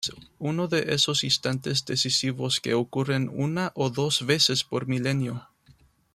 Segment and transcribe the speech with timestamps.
[0.39, 5.47] Uno de esos instantes decisivos que ocurren una o dos veces por milenio.